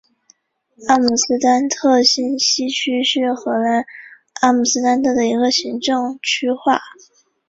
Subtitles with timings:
[0.87, 1.43] 阿姆斯特
[1.87, 3.85] 丹新西区是荷兰
[4.41, 6.81] 阿姆斯特丹的一个行政区划。